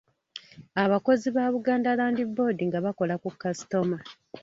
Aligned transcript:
Abakozi 0.83 1.27
ba 1.35 1.45
Buganda 1.53 1.89
Land 1.99 2.19
Board 2.35 2.57
nga 2.67 2.79
bakola 2.85 3.15
ku 3.23 3.29
kasitoma. 3.41 3.97